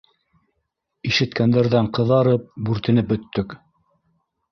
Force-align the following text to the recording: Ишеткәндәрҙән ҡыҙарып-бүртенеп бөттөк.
Ишеткәндәрҙән 1.09 1.89
ҡыҙарып-бүртенеп 1.97 3.13
бөттөк. 3.13 3.55